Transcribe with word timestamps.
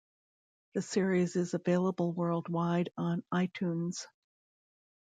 The 0.73 0.81
series 0.81 1.35
is 1.35 1.53
available 1.53 2.11
worldwide 2.11 2.89
on 2.97 3.23
iTunes. 3.31 4.07